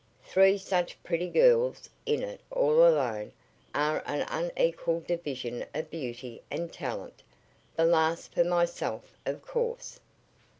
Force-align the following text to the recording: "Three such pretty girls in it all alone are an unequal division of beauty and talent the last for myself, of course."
"Three 0.23 0.57
such 0.57 0.97
pretty 1.03 1.27
girls 1.27 1.87
in 2.07 2.23
it 2.23 2.41
all 2.49 2.83
alone 2.87 3.33
are 3.75 4.01
an 4.07 4.25
unequal 4.31 5.01
division 5.01 5.63
of 5.75 5.91
beauty 5.91 6.41
and 6.49 6.73
talent 6.73 7.21
the 7.75 7.85
last 7.85 8.33
for 8.33 8.43
myself, 8.43 9.13
of 9.27 9.43
course." 9.43 9.99